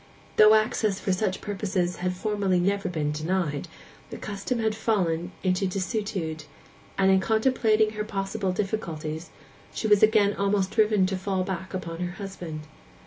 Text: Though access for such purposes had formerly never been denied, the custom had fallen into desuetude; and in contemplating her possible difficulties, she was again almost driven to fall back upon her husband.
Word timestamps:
Though 0.37 0.55
access 0.55 0.99
for 0.99 1.13
such 1.13 1.41
purposes 1.41 1.97
had 1.97 2.15
formerly 2.15 2.59
never 2.59 2.89
been 2.89 3.11
denied, 3.11 3.67
the 4.09 4.17
custom 4.17 4.57
had 4.57 4.73
fallen 4.73 5.31
into 5.43 5.67
desuetude; 5.67 6.45
and 6.97 7.11
in 7.11 7.19
contemplating 7.19 7.91
her 7.91 8.03
possible 8.03 8.51
difficulties, 8.51 9.29
she 9.75 9.85
was 9.85 10.01
again 10.01 10.33
almost 10.33 10.71
driven 10.71 11.05
to 11.05 11.15
fall 11.17 11.43
back 11.43 11.75
upon 11.75 11.99
her 11.99 12.13
husband. 12.13 12.61